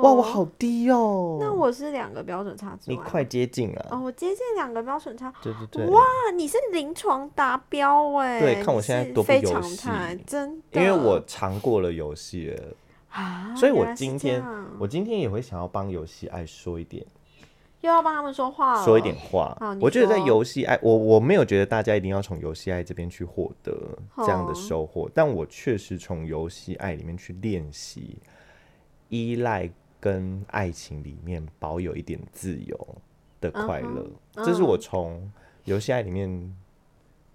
[0.02, 1.38] 哇，哇，我好低哦。
[1.40, 3.88] 那我是两个标准差之外，你快接近了。
[3.92, 5.34] 哦，我接近两个标准差。
[5.42, 5.86] 对对对。
[5.88, 6.02] 哇，
[6.36, 8.40] 你是临床达标哎。
[8.40, 9.90] 对，看我现在多不游戏，
[10.26, 10.82] 真的。
[10.82, 12.64] 因为我尝过了游戏了
[13.10, 14.44] 啊，所以我今天
[14.80, 17.06] 我今天也会想要帮游戏爱说一点。
[17.82, 19.56] 又要帮他们说话，说一点话。
[19.80, 23.72] 我觉得在游戏爱，我我没有觉得大家一定要从游戏爱这边去获得
[24.18, 28.18] 这样的收获，但我确实从游戏爱里面去练习
[29.10, 32.98] 依赖跟爱情里面保有一点自由
[33.42, 35.32] 的快乐，这是我从
[35.66, 36.56] 游戏爱里面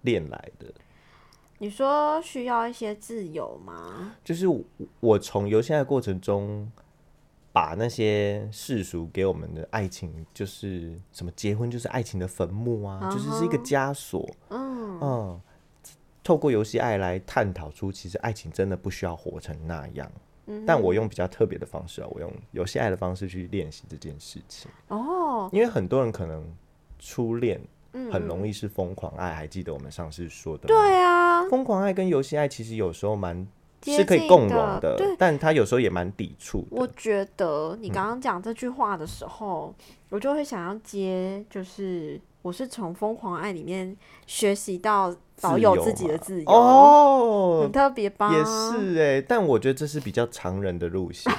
[0.01, 0.73] 练来的。
[1.59, 4.15] 你说需要一些自由吗？
[4.23, 4.45] 就是
[4.99, 6.71] 我从游戏爱过程中。
[7.55, 14.27] 把那些世俗给我们的爱情，就是什么结婚就是爱情的坟墓啊，就是是一个枷锁。
[14.49, 15.41] 嗯嗯，
[16.23, 20.11] 透过游戏爱来探讨出，其实爱情真的不需要活成那样。
[20.45, 24.69] 嗯，但我用比较特别的方式啊，我用游戏爱的方式去练习这件事情。
[24.87, 26.45] 哦，因为很多人可能
[26.99, 27.61] 初恋
[28.11, 30.67] 很容易是疯狂爱，还记得我们上次说的？
[30.67, 33.47] 对啊，疯狂爱跟游戏爱其实有时候蛮。
[33.85, 36.65] 是可以共融的，但他有时候也蛮抵触。
[36.71, 39.75] 我觉得你刚刚讲这句话的时候，
[40.07, 43.93] 我就会想要接，就是我是从《疯狂爱》里面
[44.25, 48.33] 学习到保有自己的自由哦，很特别吧？
[48.33, 51.31] 也是哎，但我觉得这是比较常人的路线，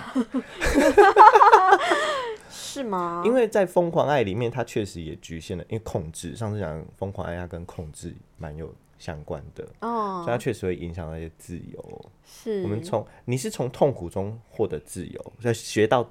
[2.49, 3.23] 是吗？
[3.25, 6.37] 因为在《疯狂爱》里面，它确实也局限了，因为控制。
[6.37, 8.73] 上次讲《疯狂爱》，它跟控制蛮有。
[8.97, 12.05] 相关的哦，所以它确实会影响那些自由。
[12.25, 16.09] 是我们从你是从痛苦中获得自由，所以学到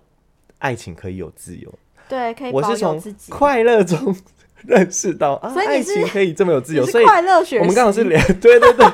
[0.59, 1.73] 爱情可以有自由。
[2.07, 2.51] 对，可以。
[2.51, 4.15] 我是从快乐中
[4.67, 6.85] 认识到啊，爱情可以这么有自由。
[6.85, 8.85] 所以快乐学，我们刚好是连 对对对，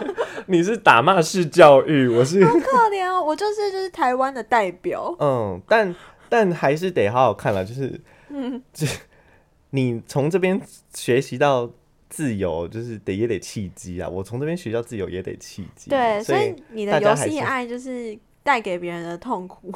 [0.47, 5.15] 你是打骂式教育，我是 好可怜哦，我就是就是台湾的代表。
[5.19, 5.95] 嗯，但
[6.27, 8.86] 但还是得好好看了，就是嗯，这
[9.71, 10.60] 你从这边
[10.93, 11.69] 学习到。
[12.12, 14.10] 自由就是得也得契机啊！
[14.10, 15.91] 我从这边学校自由也得契机。
[15.91, 19.71] 对，所以你的游戏爱就是带给别人的痛苦。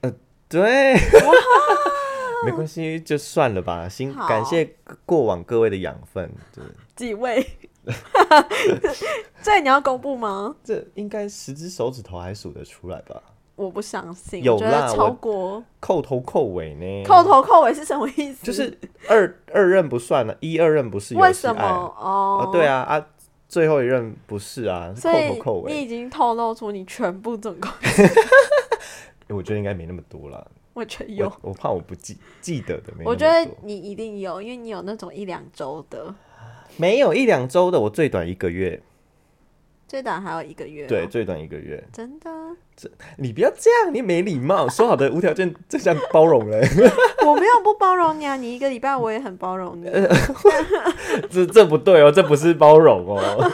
[0.00, 0.12] 呃，
[0.48, 0.96] 对，
[2.44, 3.88] 没关系，就算了吧。
[3.88, 4.74] 心感谢
[5.04, 6.30] 过往各位的养分。
[6.54, 6.64] 对，
[6.96, 7.44] 几位？
[9.42, 10.54] 这你要公布吗？
[10.62, 13.20] 这应该十只手指头还数得出来吧？
[13.54, 17.04] 我不相信，有啦，超过扣头扣尾呢？
[17.04, 18.44] 扣头扣尾是什么意思？
[18.46, 18.76] 就是
[19.08, 21.60] 二二任不算了，一二任不是为什么？
[21.62, 23.06] 哦，对啊啊，
[23.48, 25.72] 最后一任不是啊，扣头扣尾。
[25.72, 27.70] 你已经透露出你全部总共，
[29.36, 30.50] 我觉得应该没那么多了。
[30.74, 33.04] 我觉得有，我怕我不记记得的没。
[33.04, 36.14] 我觉得你一定有，因为你有那种一两周的，
[36.76, 38.82] 没有一两周的，我最短一个月。
[39.86, 42.30] 最短还有一个月，对，最短一个月，真的？
[42.74, 44.66] 这你不要这样，你没礼貌。
[44.66, 46.66] 说好的无条件这样包容嘞，
[47.26, 49.90] 我没有不包容你啊，你一个礼拜我也很包容你。
[51.30, 53.52] 这这不对哦，这不是包容哦。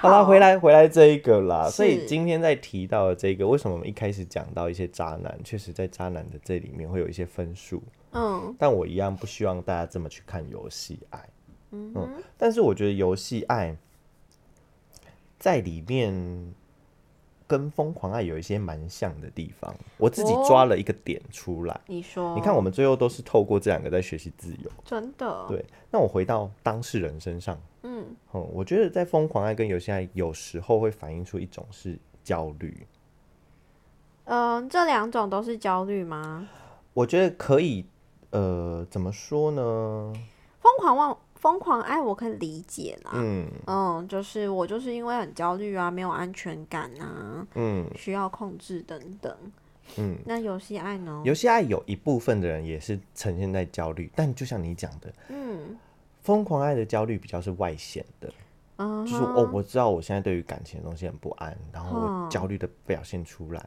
[0.00, 1.68] 好了，回来回来这一个啦。
[1.68, 7.82] 所以今天在提到的这个，为什么我们一开始讲到一些渣男，确实在渣男的这里面会有一些分数。
[8.12, 11.28] 嗯，但我一样不希望大家这么去看游戏爱。
[11.72, 11.94] 嗯，
[12.36, 13.76] 但是我觉得游戏爱。
[15.38, 16.54] 在里面
[17.46, 21.80] 跟疯狂爱有一些蛮像的地方，我自己抓了一个点出来。
[21.86, 25.46] 你说，你看我们最后都是透过这两个在学习自由，真的。
[25.48, 32.86] 对，那我回到当事人身上，嗯，哦，我觉得在疯狂爱跟游戏爱有时候会反映出一种是焦虑。
[34.24, 36.48] 嗯，这两种都是焦虑吗？
[36.94, 37.84] 我觉得可以，
[38.30, 40.12] 呃，怎么说呢？
[40.60, 41.18] 疯狂忘。
[41.36, 49.34] 疯狂爱我可以理解啦，嗯嗯，就是我就是因为很焦虑啊，没有安全感啊，嗯，需要控制等等，
[49.96, 51.22] 嗯，那游戏爱呢？
[51.24, 55.78] 游戏爱有一部分的人也是呈现在焦虑，但就像你讲的，嗯，
[56.22, 58.28] 疯狂爱的焦虑比较是外显的，
[58.76, 63.66] 就是哦，我知道我现在对于感情的东西很不安，然后我焦虑的表现出来。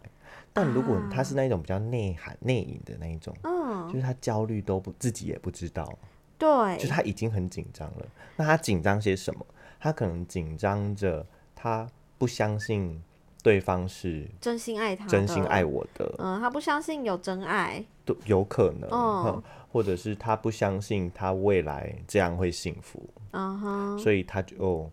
[0.51, 5.97] 但如果他是那种比较内涵内隐的那一种，嗯，就是他焦虑都不自己也不知道。
[6.37, 8.05] 对，就他已经很紧张了。
[8.35, 9.45] 那他紧张些什么？
[9.79, 11.25] 他可能紧张着，
[11.55, 11.87] 他
[12.17, 13.01] 不相信
[13.43, 16.15] 对方是真心爱他，真心爱我的。
[16.17, 18.89] 嗯，他不相信有真爱，都有可能。
[18.89, 23.07] 嗯，或者是他不相信他未来这样会幸福。
[23.31, 24.89] 嗯哼，所以他就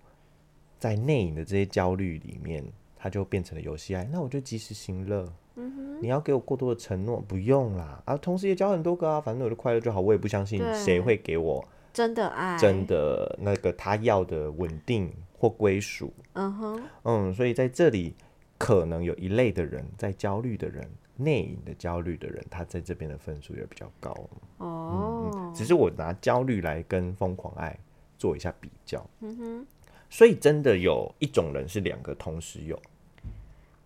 [0.78, 2.64] 在内隐的这些焦虑里面，
[2.96, 4.06] 他就变成了游戏爱。
[4.12, 5.26] 那我就及时行乐。
[6.00, 8.16] 你要给我过多的承诺，不用啦啊！
[8.16, 10.00] 同时也交很多个啊，反正我的快乐就好。
[10.00, 16.10] 我也不相信谁会给我真的爱，真的那个他要的稳定或归属。
[16.32, 18.14] 嗯哼，嗯，所以在这里
[18.60, 20.86] 可能有一类的人，在焦虑的人，
[21.16, 24.14] 内隐的焦虑的人，他在这边的分数也比较高。
[24.58, 27.74] 哦，只是我拿焦虑来跟疯狂爱
[28.18, 29.02] 做一下比较。
[29.20, 29.66] 嗯哼，
[30.10, 32.78] 所以真的有一种人是两个同时有，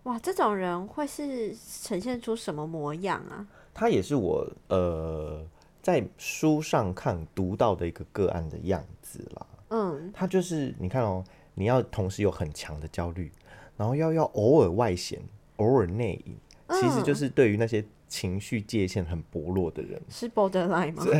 [0.03, 3.47] 哇，这种人会是呈现出什么模样啊？
[3.73, 5.41] 他也是我呃
[5.81, 9.47] 在书上看读到的一个个案的样子啦。
[9.69, 11.23] 嗯，他就是你看哦，
[11.53, 13.31] 你要同时有很强的焦虑，
[13.77, 15.19] 然后要要偶尔外显，
[15.57, 16.35] 偶尔内隐，
[16.79, 20.01] 其实就是对于那些情绪界限很薄弱的人。
[20.09, 21.05] 是 borderline 吗？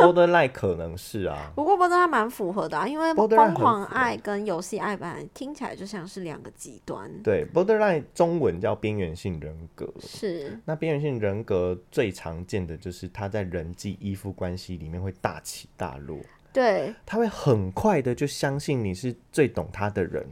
[0.00, 7.10] borderline 可能是啊，不过 borderline 蛮符合的啊，因为疯狂爱跟游戏爱本来听起来就像是两个极端。
[7.22, 9.92] 对，borderline 中文叫边缘性人格。
[10.00, 16.18] 是，那边缘性人格最常见的就是他在人际依附关系里面会大起大落，
[16.52, 20.26] 对他会很快的就相信你是最懂他的人，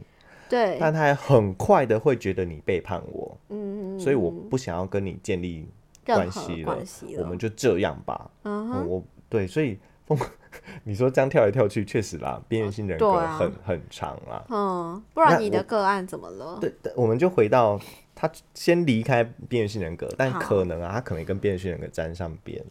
[0.49, 5.67] 对，但他也很快的会觉得你背叛我，嗯，所以我不想要跟你建立
[6.05, 8.29] 关系了关系，了我们就这样吧。
[8.43, 10.17] 嗯，嗯，我对，所以疯，
[10.83, 14.43] 你说这样跳来跳去，确实啦，边缘性人格很、很长啦。
[14.49, 16.57] 嗯，不然你的我个案怎么了？
[16.59, 17.79] 对，我们就回到
[18.21, 22.61] 他先离开边缘性人格，但可能啊，他可能跟边缘性人格沾上边，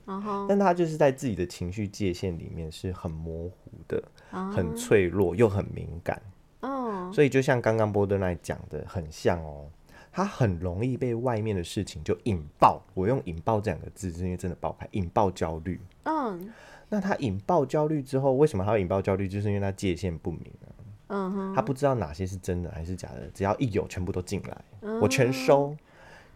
[0.47, 6.21] 但他就是在自己的情绪界限里面是很模糊的，啊很脆弱又很敏感，
[6.61, 9.67] 嗯，所以就像刚刚波德奈讲的，很像哦。
[10.11, 15.81] 他很容易被外面的事情就引爆，我用“引爆”这两个字，是因为真的爆开，引爆焦虑。
[16.05, 16.53] 嗯。
[16.89, 19.29] 那他引爆焦虑之后，为什么他要引爆焦虑？
[19.29, 20.75] 就是因为他界限不明啊，
[21.09, 25.77] 嗯哼，他不知道哪些是真的还是假的，只要一有，全部都进来，嗯我全收，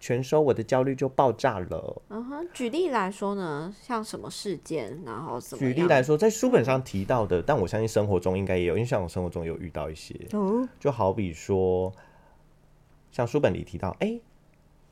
[0.01, 2.03] 全收，我的焦虑就爆炸了。
[2.09, 11.93] 嗯哼，举例来说呢，像什么事件，然后怎么举例来说，在书本上提到的，但我相信生活中应该也有，因为像我生活中有遇到一些，哦，就好比说，
[13.11, 14.19] 像书本里提到，哎、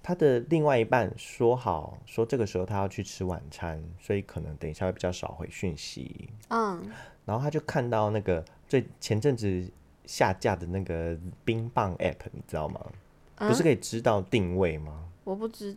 [0.03, 6.91] 他的另外一半说好说这个时候他要去吃晚餐，所以可能等一下会比较少回讯息，嗯，
[7.25, 9.69] 然后他就看到那个最前阵子
[10.07, 12.81] 下架的那个冰棒 App，你知道吗？
[13.37, 15.07] 不是可以知道定位吗？
[15.25, 15.77] 我不知，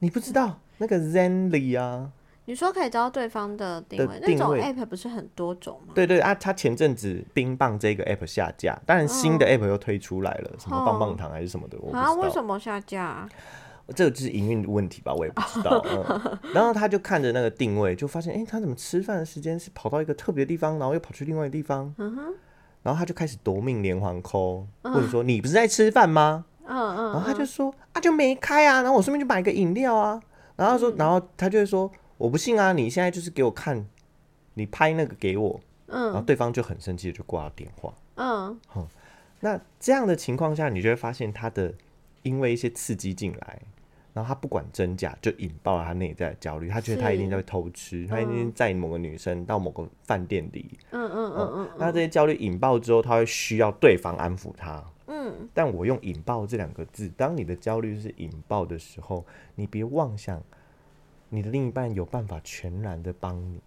[0.00, 2.12] 你不知道那个 Zenly 啊？
[2.44, 5.94] 你说可以知道对方的定的位，那种 app 不是很多种吗？
[5.94, 12.14] 对对啊，他前阵子冰棒这个 App 下架，当然新的 App 又推出来了，什么棒棒糖还是什么的，我不知啊，道。
[12.14, 13.26] 为什么下架？
[13.94, 15.82] 这个就是营运问题吧，我也不知道。
[15.88, 21.94] 嗯，然后他就看着那个定位，就发现，哎、他怎么吃饭的时间是跑到一个特别的地方，然后又跑去另外一个地方。
[21.98, 22.34] 嗯哼，
[22.82, 26.44] 然后他就开始夺命连环扣，或者说你不是在吃饭吗？
[26.66, 30.20] 嗯嗯，然后他就说啊，就没开啊，然后我顺便就买个饮料啊。
[30.56, 33.86] 然后他说，然后他就会说，我不信啊，你现在就是给我看，
[34.54, 35.60] 你拍那个给我。
[35.86, 37.94] 然后嗯对方就很生气的就挂了电话。
[38.16, 38.58] 嗯
[39.40, 41.72] 那这样的情况下，你就会发现他的
[42.22, 43.62] 因为一些刺激进来，
[44.12, 46.68] 然后他不管真假，就引爆了他内在的焦虑。
[46.68, 50.78] 他觉得他一定在偷吃，他一定在某个女生到某个饭店里。
[50.90, 54.84] 嗯嗯嗯嗯那这些焦虑引爆之后，他会需要对方安抚他。
[55.06, 60.42] 嗯，但我用“引爆”这两个字，当你的焦虑是引爆的时候，你别妄想
[61.30, 63.60] 你的另一半有办法全然的帮你。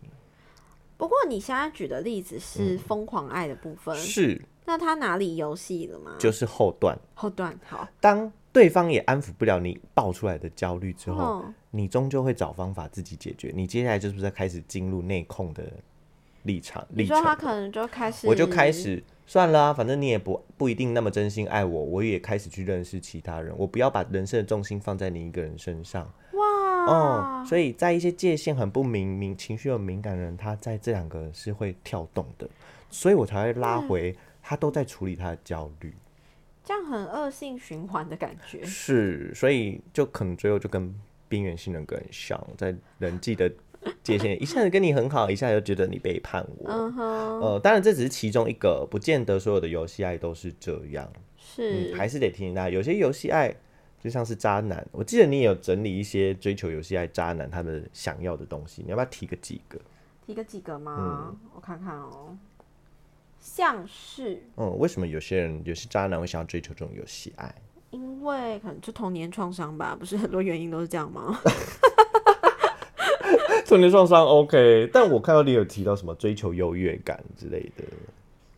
[0.97, 6.15] 不过你现在举的例子是疯狂爱的部分，嗯是，那他哪里游戏了吗？
[6.19, 6.95] 就是后段。
[7.15, 13.49] 后段好，当对方也安抚不了你爆出来的焦虑之后，嗯你终究会找方法自己解决。
[13.55, 15.63] 你接下来就是在开始进入内控的
[16.43, 17.23] 立场你历程了。
[17.23, 23.55] 说他可能就开始，我就开始算了啊，反正你也不不一定那么真心爱我，我也开始去认识其他人。
[23.57, 26.11] 我不要把人生的重心放在你一个人身上。
[26.33, 32.49] 哇，哦，所以在一些界限很不明明、情绪很敏感的人，他在这两个是会跳动的，
[32.89, 35.93] 所以我才会拉回他都在处理他的焦虑。
[36.63, 38.63] 这样很恶性循环的感觉。
[38.63, 40.93] 是，所以就可能最后就跟
[41.27, 43.51] 边缘性人格很像，在人际的
[44.03, 46.69] 界限，一下子跟你很好，一下子又觉得你背叛我。
[46.69, 51.11] 嗯哼，呃，当然这只是其中一个，不见得所有的游戏爱都是这样。
[51.37, 53.53] 是嗯，还是得提醒大家，有些游戏爱
[53.99, 54.85] 就像是渣男。
[54.91, 59.79] 我记得你也有整理一些追求游戏爱渣男他们想要的东西，你要不要提个几个？
[60.23, 61.35] 提个几个嗯吗？
[61.55, 62.37] 我看看哦，
[63.41, 67.53] 像是嗯，为什么有些人有些渣男会想要追求这种游戏爱？
[67.89, 71.37] 因为可能就童年创伤吧，不是很多原因都是这样吗？
[73.65, 77.83] 童年创伤 OK，但我看到你有提到什么追求优越感之类的。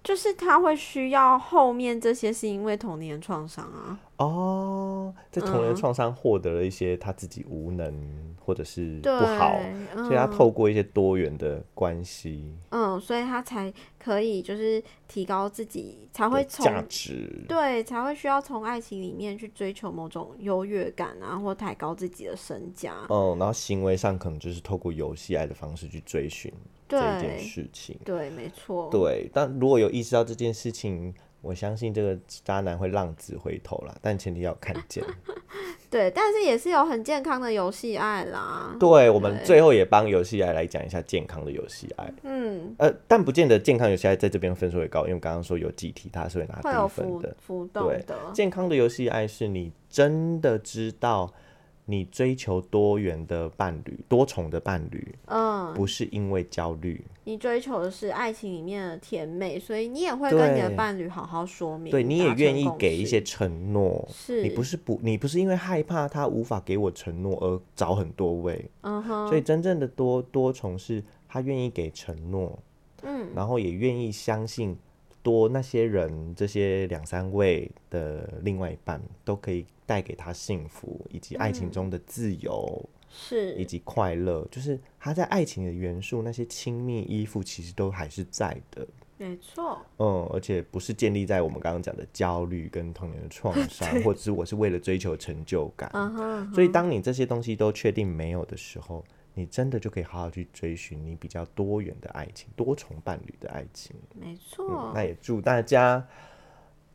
[0.04, 3.98] 就是他会需要后面这些，是因为童年创伤啊。
[4.28, 9.58] 哦，在童年嗯创伤获得了一些他自己无能或者是，不好，
[9.96, 17.46] 嗯、所以他透过一些多元的关系嗯，所以他才可以就是提高自己，才会的从价值。
[17.48, 22.96] 对，才会需要从爱情里面去追求某种优越感啊，或抬高自己的身价。
[23.10, 26.52] 嗯，然后行为上可能就是透过游戏爱的方式去追寻
[26.90, 27.98] 这一件，事情。
[28.04, 28.90] 对，没错。
[28.92, 31.14] 对，但如果有意识到这件事情，
[31.44, 35.04] 我相信这个渣男会浪子回头啦，但前提要有看见。
[35.92, 38.76] 对，但是也是有很健康的游戏爱啦。
[38.80, 42.12] 对，我们最后也帮游戏爱来讲一下健康的游戏爱。
[42.24, 47.36] 嗯，呃，但不见得健康游戏爱在这边分数会高，因为刚刚说有几题它是会拿低分浮的。
[47.40, 48.16] 浮动对的。
[48.34, 51.32] 健康的游戏爱是你真的知道
[51.86, 57.04] 你追求多元的伴侣、多重的伴侣，嗯，不是因为焦虑。
[57.26, 64.08] 你追求的是爱情里面的甜美，所以你也会跟你的伴侣好好说明，对，你也愿意给一些承诺。
[64.12, 64.44] 是。
[64.44, 72.60] 你不是不，你不是因为害怕他无法给我承诺而找很多位，嗯哼，所以真正的多多重是他愿意给承诺，
[73.04, 74.78] 嗯，然后也愿意相信
[75.24, 82.90] 多那些人这些两三位的另外一半都可以带给他幸福，以及爱情中的自由，
[83.56, 88.86] 以是及快乐，就是他在爱情的元素那些亲密依附其实都还是在的。
[89.16, 95.90] 没错，嗯，而且不是建立在我们刚刚讲的焦虑跟童年的创伤， 或者是我是为了追求成就感。
[96.54, 103.96] 所以，当你这些东西都确定没有的时候，你真的就可以好好去追寻你比较多元的爱情、多重伴侣的爱情。
[104.14, 106.06] 没嗯错，那也祝大家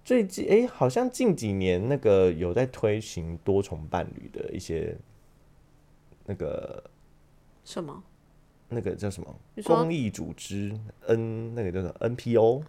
[0.04, 4.96] 最近诶，好像近几年那个有在推行多重伴侣的一些
[6.24, 6.82] 那个
[7.64, 8.02] 什么？
[8.70, 9.34] 那个叫什么
[9.64, 12.62] 公益组织 N 那个叫什么 NPO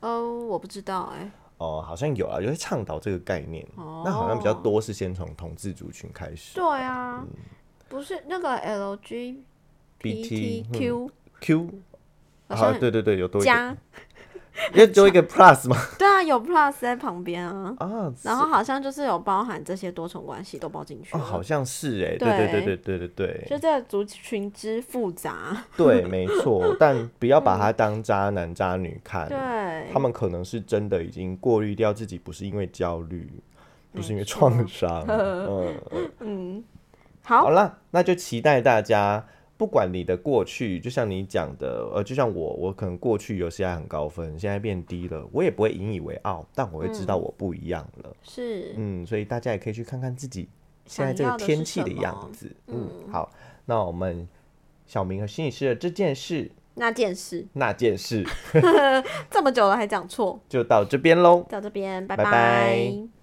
[0.00, 3.64] 哦，我不知道哎、哦，好像有啊，有在倡导这个概念。
[3.76, 6.56] 哦，那好像比较多是先从同志族群开始。
[6.56, 7.24] 对啊，
[7.88, 8.56] 不是那个
[10.00, 11.10] LGBTQ
[11.40, 11.70] Q
[12.48, 13.76] 啊，好像对对对，有多加，
[14.74, 15.76] 要多一个 Plus 吗？
[15.98, 22.28] 对啊，有 plus 在旁边啊，啊，然后好像就是有包含这些多重关系都包进去哦，好像是哎，对。
[22.28, 23.46] 对对对对对对。
[23.48, 33.30] 就这个族群之复杂，对，没错， 但不要把它当渣男渣女看，对，他们可能是真的已经过滤掉自己，不是因为焦虑，
[33.92, 35.04] 不是因为创伤。
[35.06, 36.10] 嗯，嗯。
[36.20, 36.64] 嗯，
[37.28, 37.42] 好。
[37.42, 39.26] 好，了，那就期待大家，
[39.58, 48.16] 不管你的过去，就像你讲的，呃，就像我，我可能过去有些还很高分，现在变低了，我也不会引以为傲，但我会知道我不一样了。
[48.22, 50.48] 是，嗯，所以大家也可以去看看自己
[50.86, 52.50] 现在这个天气的样子。
[52.68, 53.30] 嗯，好，
[53.66, 54.26] 那我们
[54.86, 56.50] 小明和心理师的这件事。
[56.76, 57.46] 那件事。
[57.52, 58.24] 那件事。
[59.28, 61.44] 这么久了还讲错， 就到这边喽。
[61.50, 62.16] 到这边，拜。
[62.16, 63.17] 拜拜